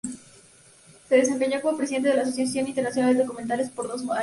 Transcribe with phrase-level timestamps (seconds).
[1.07, 4.17] Se desempeñó como presidente de la Asociación Internacional de Documentales por dos años.